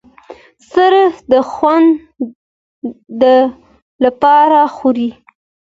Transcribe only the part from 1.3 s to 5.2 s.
د خوند د پاره خوري